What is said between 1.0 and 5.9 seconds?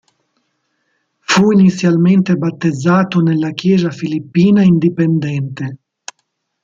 Fu inizialmente battezzato nella Chiesa filippina indipendente.